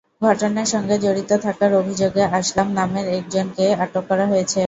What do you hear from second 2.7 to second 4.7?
নামের একজনকে আটক করা হয়েছে।